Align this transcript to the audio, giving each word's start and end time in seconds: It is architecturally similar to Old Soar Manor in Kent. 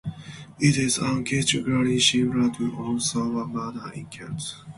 It 0.59 0.77
is 0.79 0.97
architecturally 0.97 1.99
similar 1.99 2.49
to 2.55 2.75
Old 2.79 3.03
Soar 3.03 3.45
Manor 3.45 3.93
in 3.93 4.07
Kent. 4.07 4.41